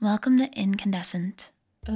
Welcome 0.00 0.38
to 0.38 0.48
Incandescent. 0.52 1.50
Uh. 1.88 1.90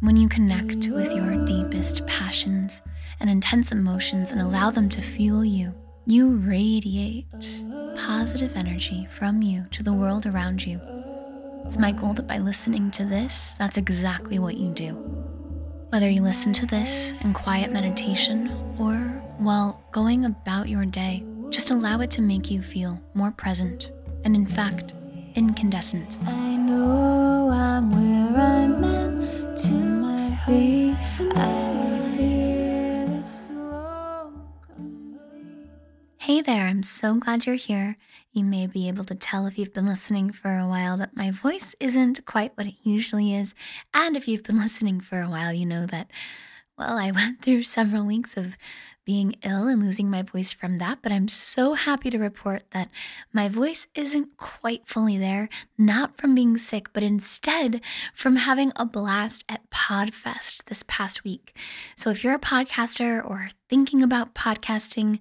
When 0.00 0.16
you 0.16 0.26
connect 0.26 0.88
with 0.88 1.12
your 1.12 1.44
deepest 1.44 2.06
passions 2.06 2.80
and 3.20 3.28
intense 3.28 3.72
emotions 3.72 4.30
and 4.30 4.40
allow 4.40 4.70
them 4.70 4.88
to 4.88 5.02
fuel 5.02 5.44
you, 5.44 5.74
you 6.06 6.36
radiate 6.36 7.26
positive 7.94 8.56
energy 8.56 9.04
from 9.04 9.42
you 9.42 9.66
to 9.70 9.82
the 9.82 9.92
world 9.92 10.24
around 10.24 10.64
you. 10.64 10.80
It's 11.66 11.76
my 11.76 11.92
goal 11.92 12.14
that 12.14 12.26
by 12.26 12.38
listening 12.38 12.90
to 12.92 13.04
this, 13.04 13.54
that's 13.58 13.76
exactly 13.76 14.38
what 14.38 14.56
you 14.56 14.72
do. 14.72 14.94
Whether 15.90 16.08
you 16.08 16.22
listen 16.22 16.54
to 16.54 16.64
this 16.64 17.12
in 17.20 17.34
quiet 17.34 17.70
meditation 17.70 18.48
or 18.78 18.94
while 19.36 19.84
going 19.92 20.24
about 20.24 20.70
your 20.70 20.86
day, 20.86 21.22
just 21.50 21.70
allow 21.70 22.00
it 22.00 22.10
to 22.12 22.22
make 22.22 22.50
you 22.50 22.62
feel 22.62 22.98
more 23.12 23.30
present 23.30 23.90
and, 24.24 24.34
in 24.34 24.46
fact, 24.46 24.94
incandescent. 25.38 26.18
I 26.26 26.56
know 26.56 27.50
I'm 27.52 27.90
where 27.90 28.42
I'm 28.42 28.80
meant 28.80 29.56
to 29.58 29.70
be. 30.48 30.96
I 31.36 32.12
feel 32.16 33.14
it 33.14 33.24
so 33.24 34.32
complete. 34.66 35.70
Hey 36.18 36.40
there, 36.40 36.66
I'm 36.66 36.82
so 36.82 37.14
glad 37.14 37.46
you're 37.46 37.54
here. 37.54 37.96
You 38.32 38.42
may 38.44 38.66
be 38.66 38.88
able 38.88 39.04
to 39.04 39.14
tell 39.14 39.46
if 39.46 39.56
you've 39.58 39.72
been 39.72 39.86
listening 39.86 40.32
for 40.32 40.58
a 40.58 40.66
while 40.66 40.96
that 40.96 41.16
my 41.16 41.30
voice 41.30 41.72
isn't 41.78 42.26
quite 42.26 42.50
what 42.56 42.66
it 42.66 42.74
usually 42.82 43.32
is. 43.32 43.54
And 43.94 44.16
if 44.16 44.26
you've 44.26 44.42
been 44.42 44.58
listening 44.66 45.00
for 45.00 45.20
a 45.20 45.30
while, 45.30 45.52
you 45.52 45.66
know 45.66 45.86
that, 45.86 46.10
well, 46.78 46.96
I 46.96 47.10
went 47.10 47.42
through 47.42 47.64
several 47.64 48.06
weeks 48.06 48.36
of 48.36 48.56
being 49.04 49.36
ill 49.42 49.66
and 49.66 49.82
losing 49.82 50.10
my 50.10 50.20
voice 50.22 50.52
from 50.52 50.76
that, 50.78 50.98
but 51.00 51.10
I'm 51.10 51.28
so 51.28 51.72
happy 51.72 52.10
to 52.10 52.18
report 52.18 52.70
that 52.72 52.90
my 53.32 53.48
voice 53.48 53.88
isn't 53.94 54.36
quite 54.36 54.86
fully 54.86 55.16
there, 55.16 55.48
not 55.78 56.18
from 56.18 56.34
being 56.34 56.58
sick, 56.58 56.92
but 56.92 57.02
instead 57.02 57.80
from 58.12 58.36
having 58.36 58.70
a 58.76 58.84
blast 58.84 59.44
at 59.48 59.68
PodFest 59.70 60.64
this 60.66 60.84
past 60.86 61.24
week. 61.24 61.56
So 61.96 62.10
if 62.10 62.22
you're 62.22 62.34
a 62.34 62.38
podcaster 62.38 63.24
or 63.24 63.48
thinking 63.70 64.02
about 64.02 64.34
podcasting, 64.34 65.20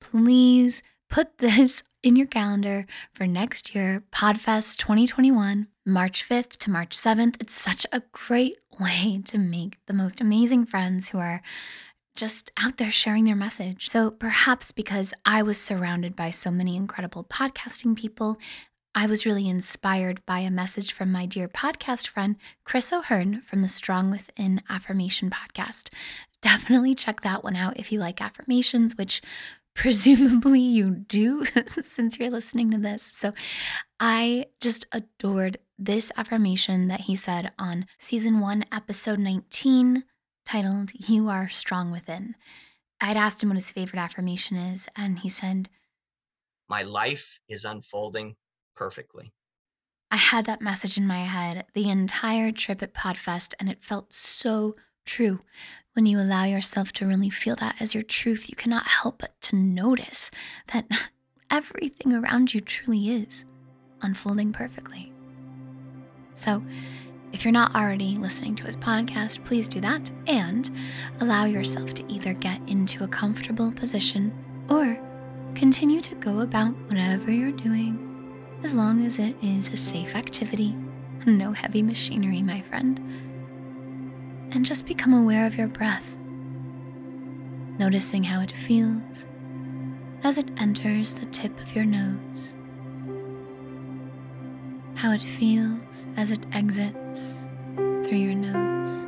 please 0.00 0.82
put 1.10 1.36
this 1.38 1.82
in 2.02 2.16
your 2.16 2.26
calendar 2.26 2.86
for 3.12 3.26
next 3.26 3.74
year, 3.74 4.02
PodFest 4.12 4.78
2021. 4.78 5.68
March 5.88 6.28
5th 6.28 6.56
to 6.56 6.70
March 6.70 6.96
7th. 6.96 7.36
It's 7.40 7.54
such 7.54 7.86
a 7.92 8.02
great 8.10 8.56
way 8.80 9.20
to 9.24 9.38
make 9.38 9.78
the 9.86 9.94
most 9.94 10.20
amazing 10.20 10.66
friends 10.66 11.08
who 11.08 11.18
are 11.18 11.42
just 12.14 12.50
out 12.58 12.78
there 12.78 12.90
sharing 12.90 13.24
their 13.24 13.36
message. 13.36 13.88
So 13.88 14.10
perhaps 14.10 14.72
because 14.72 15.12
I 15.24 15.42
was 15.42 15.60
surrounded 15.60 16.16
by 16.16 16.30
so 16.30 16.50
many 16.50 16.74
incredible 16.74 17.24
podcasting 17.24 17.96
people, 17.96 18.38
I 18.94 19.06
was 19.06 19.26
really 19.26 19.46
inspired 19.46 20.24
by 20.24 20.38
a 20.38 20.50
message 20.50 20.92
from 20.92 21.12
my 21.12 21.26
dear 21.26 21.48
podcast 21.48 22.08
friend, 22.08 22.36
Chris 22.64 22.90
O'Hearn 22.94 23.42
from 23.42 23.60
the 23.60 23.68
Strong 23.68 24.10
Within 24.10 24.62
Affirmation 24.70 25.28
podcast. 25.28 25.90
Definitely 26.40 26.94
check 26.94 27.20
that 27.20 27.44
one 27.44 27.56
out 27.56 27.78
if 27.78 27.92
you 27.92 28.00
like 28.00 28.22
affirmations, 28.22 28.96
which 28.96 29.20
presumably 29.74 30.60
you 30.60 30.90
do 30.90 31.44
since 31.66 32.18
you're 32.18 32.30
listening 32.30 32.70
to 32.70 32.78
this. 32.78 33.02
So 33.02 33.34
I 34.00 34.46
just 34.62 34.86
adored 34.92 35.58
this 35.78 36.10
affirmation 36.16 36.88
that 36.88 37.02
he 37.02 37.16
said 37.16 37.52
on 37.58 37.86
season 37.98 38.40
one, 38.40 38.64
episode 38.72 39.18
19 39.18 40.04
titled 40.44 40.92
You 40.94 41.28
Are 41.28 41.48
Strong 41.48 41.92
Within. 41.92 42.34
I'd 43.00 43.16
asked 43.16 43.42
him 43.42 43.50
what 43.50 43.56
his 43.56 43.70
favorite 43.70 44.00
affirmation 44.00 44.56
is, 44.56 44.88
and 44.96 45.18
he 45.18 45.28
said, 45.28 45.68
My 46.68 46.82
life 46.82 47.40
is 47.48 47.64
unfolding 47.64 48.36
perfectly. 48.74 49.32
I 50.10 50.16
had 50.16 50.46
that 50.46 50.62
message 50.62 50.96
in 50.96 51.06
my 51.06 51.20
head 51.20 51.66
the 51.74 51.90
entire 51.90 52.52
trip 52.52 52.82
at 52.82 52.94
Podfest, 52.94 53.54
and 53.60 53.68
it 53.68 53.84
felt 53.84 54.12
so 54.12 54.76
true. 55.04 55.40
When 55.92 56.06
you 56.06 56.18
allow 56.18 56.44
yourself 56.44 56.92
to 56.94 57.06
really 57.06 57.30
feel 57.30 57.56
that 57.56 57.80
as 57.80 57.94
your 57.94 58.02
truth, 58.02 58.48
you 58.48 58.56
cannot 58.56 58.86
help 58.86 59.18
but 59.18 59.38
to 59.42 59.56
notice 59.56 60.30
that 60.72 60.86
everything 61.50 62.12
around 62.12 62.54
you 62.54 62.60
truly 62.60 63.08
is 63.08 63.44
unfolding 64.02 64.52
perfectly. 64.52 65.15
So, 66.36 66.62
if 67.32 67.44
you're 67.44 67.52
not 67.52 67.74
already 67.74 68.18
listening 68.18 68.54
to 68.56 68.64
his 68.64 68.76
podcast, 68.76 69.42
please 69.42 69.68
do 69.68 69.80
that 69.80 70.10
and 70.26 70.70
allow 71.20 71.46
yourself 71.46 71.94
to 71.94 72.12
either 72.12 72.34
get 72.34 72.60
into 72.68 73.04
a 73.04 73.08
comfortable 73.08 73.72
position 73.72 74.32
or 74.68 75.00
continue 75.54 76.00
to 76.02 76.14
go 76.16 76.40
about 76.40 76.76
whatever 76.88 77.30
you're 77.30 77.52
doing 77.52 78.02
as 78.62 78.74
long 78.74 79.04
as 79.04 79.18
it 79.18 79.34
is 79.42 79.70
a 79.70 79.78
safe 79.78 80.14
activity, 80.14 80.76
no 81.24 81.52
heavy 81.52 81.82
machinery, 81.82 82.42
my 82.42 82.60
friend. 82.60 82.98
And 84.52 84.64
just 84.64 84.86
become 84.86 85.14
aware 85.14 85.46
of 85.46 85.56
your 85.56 85.68
breath, 85.68 86.18
noticing 87.78 88.24
how 88.24 88.42
it 88.42 88.52
feels 88.52 89.26
as 90.22 90.36
it 90.36 90.48
enters 90.58 91.14
the 91.14 91.26
tip 91.26 91.58
of 91.60 91.74
your 91.74 91.86
nose 91.86 92.55
how 94.96 95.12
it 95.12 95.20
feels 95.20 96.06
as 96.16 96.30
it 96.30 96.46
exits 96.52 97.44
through 97.76 98.16
your 98.16 98.34
nose. 98.34 99.06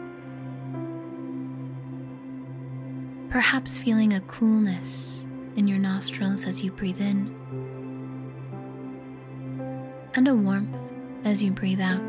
Perhaps 3.31 3.78
feeling 3.78 4.12
a 4.12 4.21
coolness 4.21 5.25
in 5.56 5.66
your 5.66 5.78
nostrils 5.78 6.47
as 6.47 6.62
you 6.62 6.71
breathe 6.71 7.00
in, 7.00 7.34
and 10.15 10.28
a 10.28 10.34
warmth 10.34 10.93
as 11.25 11.43
you 11.43 11.53
breathe 11.53 11.81
out. 11.81 12.03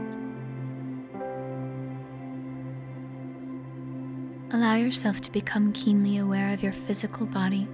Allow 4.52 4.76
yourself 4.76 5.22
to 5.22 5.32
become 5.32 5.72
keenly 5.72 6.18
aware 6.18 6.54
of 6.54 6.62
your 6.62 6.74
physical 6.74 7.26
body, 7.26 7.66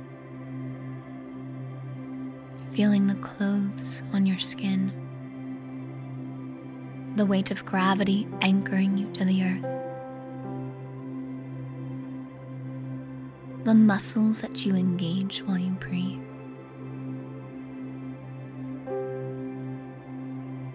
feeling 2.70 3.08
the 3.08 3.16
clothes 3.16 4.04
on 4.14 4.28
your 4.28 4.38
skin 4.38 4.94
the 7.16 7.26
weight 7.26 7.50
of 7.50 7.66
gravity 7.66 8.28
anchoring 8.42 8.98
you 8.98 9.10
to 9.14 9.24
the 9.24 9.44
earth. 9.44 9.62
The 13.64 13.74
muscles 13.74 14.42
that 14.42 14.66
you 14.66 14.76
engage 14.76 15.40
while 15.40 15.58
you 15.58 15.72
breathe. 15.72 16.22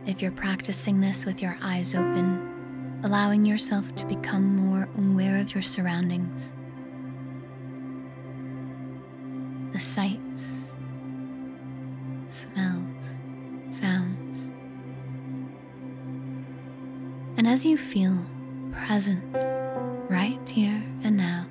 If 0.06 0.22
you're 0.22 0.32
practicing 0.32 1.00
this 1.00 1.26
with 1.26 1.42
your 1.42 1.58
eyes 1.62 1.94
open, 1.94 3.00
allowing 3.04 3.44
yourself 3.44 3.94
to 3.96 4.06
become 4.06 4.56
more 4.56 4.88
aware 4.96 5.38
of 5.40 5.54
your 5.54 5.62
surroundings, 5.62 6.54
the 9.72 9.78
sights, 9.78 10.29
And 17.40 17.48
as 17.48 17.64
you 17.64 17.78
feel 17.78 18.18
present 18.70 19.24
right 20.10 20.46
here 20.46 20.82
and 21.02 21.16
now, 21.16 21.46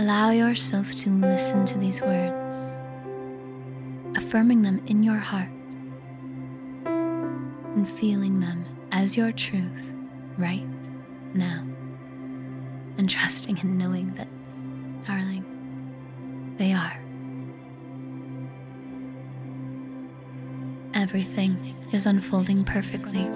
allow 0.00 0.30
yourself 0.30 0.94
to 0.94 1.10
listen 1.10 1.66
to 1.66 1.76
these 1.76 2.00
words, 2.00 2.78
affirming 4.16 4.62
them 4.62 4.80
in 4.86 5.02
your 5.02 5.18
heart 5.18 5.50
and 6.86 7.86
feeling 7.86 8.40
them 8.40 8.64
as 8.92 9.14
your 9.14 9.30
truth 9.30 9.92
right 10.38 10.66
now, 11.34 11.66
and 12.96 13.10
trusting 13.10 13.58
and 13.58 13.76
knowing 13.76 14.14
that, 14.14 14.28
darling, 15.06 15.44
they 16.56 16.72
are. 16.72 16.98
Everything 20.94 21.55
is 21.96 22.04
unfolding 22.04 22.62
perfectly. 22.62 23.26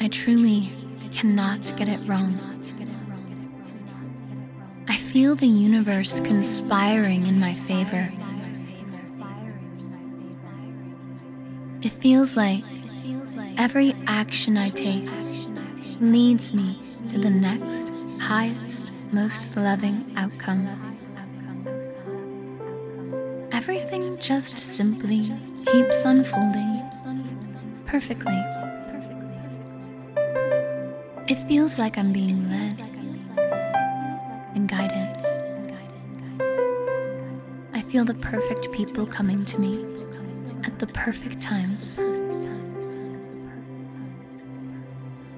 I 0.00 0.06
truly 0.06 0.70
cannot 1.10 1.60
get 1.76 1.88
it 1.88 1.98
wrong. 2.06 2.38
I 4.86 4.96
feel 4.96 5.34
the 5.34 5.48
universe 5.48 6.20
conspiring 6.20 7.26
in 7.26 7.40
my 7.40 7.52
favor. 7.52 8.08
It 11.82 11.90
feels 11.90 12.36
like 12.36 12.62
every 13.58 13.92
action 14.06 14.56
I 14.56 14.68
take 14.68 15.08
leads 15.98 16.54
me 16.54 16.78
to 17.08 17.18
the 17.18 17.30
next, 17.30 17.88
highest, 18.20 18.86
most 19.12 19.56
loving 19.56 20.14
outcome. 20.16 20.68
Everything 23.50 24.16
just 24.18 24.56
simply 24.56 25.32
keeps 25.66 26.04
unfolding 26.04 26.80
perfectly. 27.86 28.40
It 31.28 31.36
feels 31.48 31.78
like 31.78 31.98
I'm 31.98 32.12
being 32.12 32.48
led 32.48 32.78
and 34.54 34.68
guided. 34.68 35.24
I 37.74 37.82
feel 37.82 38.04
the 38.04 38.14
perfect 38.14 38.70
people 38.70 39.06
coming 39.06 39.44
to 39.46 39.60
me 39.60 39.84
at 40.64 40.78
the 40.78 40.86
perfect 40.88 41.40
times. 41.40 41.98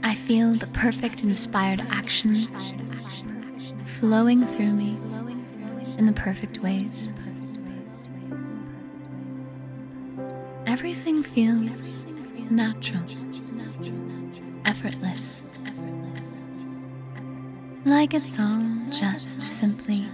I 0.04 0.14
feel 0.14 0.52
the 0.54 0.68
perfect 0.74 1.22
inspired 1.22 1.80
action 1.90 2.34
flowing 3.86 4.44
through 4.44 4.72
me 4.72 4.98
in 5.96 6.04
the 6.04 6.12
perfect 6.12 6.58
ways. 6.58 7.14
Everything 10.78 11.24
feels 11.24 12.06
natural, 12.52 13.02
effortless, 14.64 15.42
like 17.84 18.14
it's 18.14 18.38
all 18.38 18.62
just 18.92 19.42
simply 19.42 20.04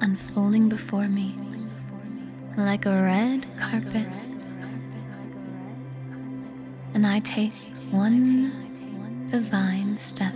unfolding 0.00 0.70
before 0.70 1.06
me 1.06 1.36
like 2.56 2.86
a 2.86 3.02
red 3.02 3.46
carpet. 3.60 4.06
And 6.94 7.06
I 7.06 7.18
take 7.18 7.52
one 7.90 8.50
divine 9.26 9.98
step 9.98 10.32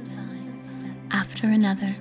after 1.10 1.46
another 1.46 1.94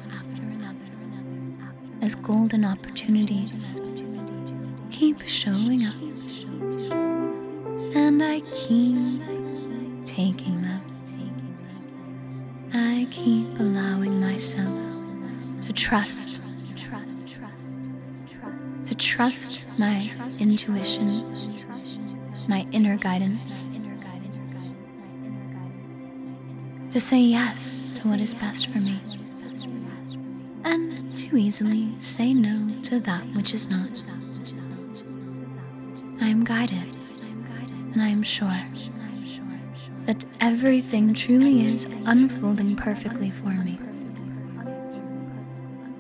as 2.01 2.13
golden 2.13 2.65
opportunities 2.65 3.79
keep 4.89 5.21
showing 5.21 5.85
up. 5.85 5.95
And 8.03 8.23
I 8.23 8.39
keep 8.51 8.97
taking 10.05 10.59
them. 10.63 10.81
I 12.73 13.07
keep 13.11 13.59
allowing 13.59 14.19
myself 14.19 14.81
to 15.61 15.71
trust, 15.71 16.41
to 18.85 18.95
trust 18.95 19.77
my 19.79 20.09
intuition, 20.39 21.07
my 22.49 22.65
inner 22.71 22.97
guidance, 22.97 23.67
to 26.89 26.99
say 26.99 27.19
yes 27.19 27.99
to 28.01 28.09
what 28.09 28.19
is 28.19 28.33
best 28.33 28.67
for 28.67 28.79
me, 28.79 28.99
and 30.65 31.15
to 31.15 31.37
easily 31.37 31.93
say 31.99 32.33
no 32.33 32.73
to 32.83 32.99
that 32.99 33.23
which 33.35 33.53
is 33.53 33.69
not. 33.69 34.03
I 36.19 36.27
am 36.27 36.43
guided, 36.43 36.90
and 37.93 38.01
I 38.01 38.07
am 38.09 38.23
sure 38.23 38.49
that 40.05 40.25
everything 40.39 41.13
truly 41.13 41.65
is 41.65 41.85
unfolding 42.05 42.75
perfectly 42.75 43.29
for 43.29 43.49
me. 43.49 43.79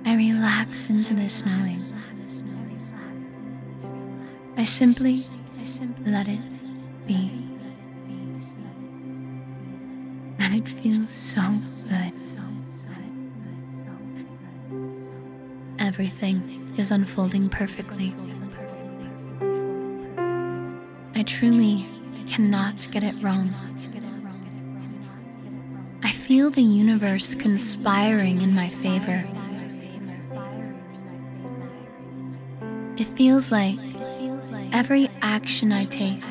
I 0.05 0.15
relax 0.15 0.89
into 0.89 1.13
this 1.13 1.45
knowing. 1.45 1.79
I 4.57 4.63
simply 4.63 5.19
let 6.05 6.27
it 6.27 6.39
be. 7.07 7.31
And 10.39 10.55
it 10.55 10.67
feels 10.67 11.09
so 11.09 11.41
good. 11.87 12.13
Everything 15.79 16.73
is 16.77 16.91
unfolding 16.91 17.49
perfectly. 17.49 18.13
Truly 21.31 21.85
cannot 22.27 22.89
get 22.91 23.03
it 23.03 23.15
wrong. 23.23 23.49
I 26.03 26.11
feel 26.11 26.51
the 26.51 26.61
universe 26.61 27.35
conspiring 27.35 28.41
in 28.41 28.53
my 28.53 28.67
favor. 28.67 29.23
It 32.97 33.05
feels 33.05 33.49
like 33.49 33.79
every 34.73 35.09
action 35.21 35.71
I 35.71 35.85
take 35.85 36.21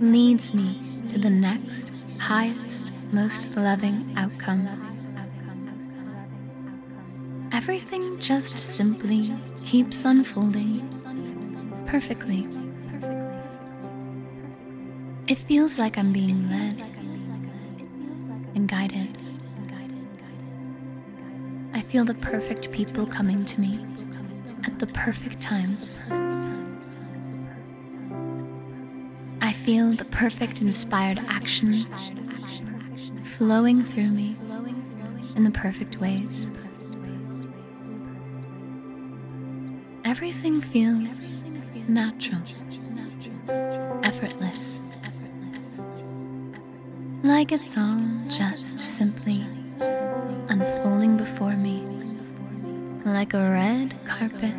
leads 0.00 0.54
me 0.54 0.80
to 1.08 1.18
the 1.18 1.30
next, 1.30 1.90
highest, 2.18 2.86
most 3.12 3.54
loving 3.54 4.14
outcome. 4.16 4.66
Everything 7.52 8.18
just 8.18 8.56
simply 8.58 9.30
keeps 9.64 10.06
unfolding 10.06 10.80
perfectly. 11.86 12.46
It 15.28 15.38
feels 15.38 15.76
like 15.76 15.98
I'm 15.98 16.12
being 16.12 16.48
led 16.48 16.78
and 18.54 18.68
guided. 18.68 19.18
I 21.74 21.80
feel 21.80 22.04
the 22.04 22.14
perfect 22.14 22.70
people 22.70 23.06
coming 23.06 23.44
to 23.44 23.60
me 23.60 23.84
at 24.64 24.78
the 24.78 24.86
perfect 24.86 25.40
times. 25.40 25.98
I 29.42 29.52
feel 29.52 29.92
the 29.92 30.04
perfect 30.06 30.60
inspired 30.60 31.18
action 31.28 31.72
flowing 33.24 33.82
through 33.82 34.10
me 34.10 34.36
in 35.34 35.42
the 35.42 35.50
perfect 35.50 35.96
ways. 35.98 36.52
Everything 40.04 40.60
feels 40.60 41.42
natural, 41.88 42.40
effortless, 44.04 44.75
like 47.36 47.52
it's 47.52 47.76
all 47.76 48.00
just 48.30 48.80
simply 48.80 49.42
unfolding 50.48 51.18
before 51.18 51.52
me 51.52 51.84
like 53.04 53.34
a 53.34 53.50
red 53.50 53.94
carpet. 54.06 54.54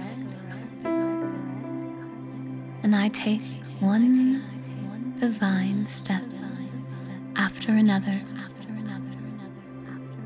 And 2.83 2.95
I 2.95 3.07
take 3.07 3.41
one 3.79 4.43
divine 5.19 5.87
step 5.87 6.21
after 7.35 7.71
another 7.71 8.21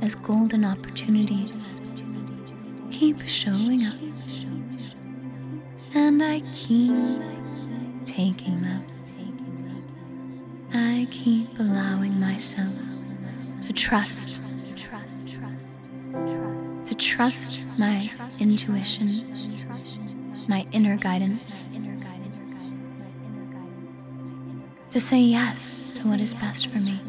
as 0.02 0.16
golden 0.16 0.66
opportunities 0.66 1.80
keep 2.90 3.22
showing 3.22 3.86
up. 3.86 3.96
And 5.94 6.22
I 6.22 6.42
keep 6.54 7.22
taking 8.04 8.62
them. 8.62 8.91
Allowing 11.62 12.20
myself 12.20 12.74
to 13.62 13.72
trust, 13.72 14.42
to 16.12 16.96
trust 16.96 17.78
my 17.78 18.10
intuition, 18.40 19.08
my 20.50 20.66
inner 20.72 20.98
guidance, 20.98 21.68
to 24.90 25.00
say 25.00 25.20
yes 25.20 26.00
to 26.02 26.08
what 26.10 26.20
is 26.20 26.34
best 26.34 26.66
for 26.66 26.80
me, 26.80 27.00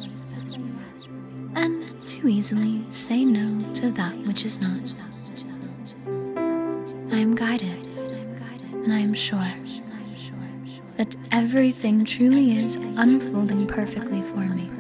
and 1.57 2.07
to 2.07 2.29
easily 2.29 2.85
say 2.93 3.25
no 3.25 3.75
to 3.77 3.91
that 3.93 4.15
which 4.27 4.45
is 4.45 4.61
not. 4.61 4.93
I 7.11 7.17
am 7.17 7.35
guided, 7.35 7.87
and 8.85 8.93
I 8.93 8.99
am 8.99 9.15
sure 9.15 9.39
that 11.03 11.17
everything 11.33 12.05
truly 12.05 12.57
is 12.57 12.77
unfolding 12.77 13.67
perfectly 13.67 14.21
for 14.21 14.37
me. 14.37 14.71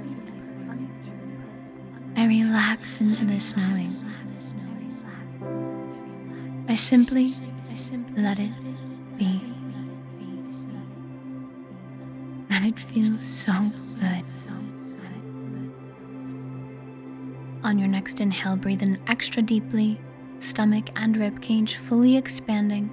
I 2.17 2.29
relax 2.29 3.01
into 3.01 3.25
this 3.25 3.57
knowing. 3.57 3.91
I 6.69 6.77
simply 6.77 7.33
let 8.17 8.39
it 8.39 8.53
be. 9.19 9.43
And 12.51 12.67
it 12.67 12.79
feels 12.79 13.21
so 13.21 13.53
good. 13.99 14.23
On 17.65 17.79
your 17.79 17.89
next 17.89 18.21
inhale, 18.21 18.57
breathe 18.57 18.85
in 18.85 19.03
extra 19.09 19.43
deeply, 19.43 20.01
stomach 20.39 20.91
and 20.95 21.17
rib 21.17 21.41
cage 21.43 21.75
fully 21.75 22.17
expanding. 22.17 22.91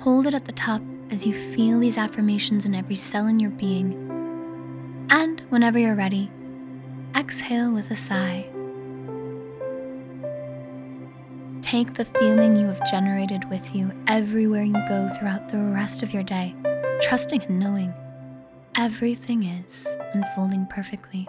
Hold 0.00 0.26
it 0.26 0.32
at 0.32 0.46
the 0.46 0.52
top 0.52 0.80
as 1.10 1.26
you 1.26 1.32
feel 1.32 1.78
these 1.78 1.98
affirmations 1.98 2.66
in 2.66 2.74
every 2.74 2.94
cell 2.94 3.26
in 3.26 3.40
your 3.40 3.50
being. 3.50 3.92
And 5.10 5.40
whenever 5.48 5.78
you're 5.78 5.96
ready, 5.96 6.30
exhale 7.16 7.72
with 7.72 7.90
a 7.90 7.96
sigh. 7.96 8.46
Take 11.62 11.94
the 11.94 12.04
feeling 12.04 12.56
you 12.56 12.66
have 12.66 12.90
generated 12.90 13.48
with 13.50 13.74
you 13.74 13.92
everywhere 14.06 14.62
you 14.62 14.80
go 14.88 15.08
throughout 15.18 15.48
the 15.48 15.58
rest 15.58 16.02
of 16.02 16.14
your 16.14 16.22
day, 16.22 16.54
trusting 17.00 17.42
and 17.42 17.60
knowing 17.60 17.92
everything 18.76 19.44
is 19.44 19.86
unfolding 20.14 20.66
perfectly. 20.66 21.28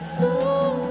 So 0.00 0.89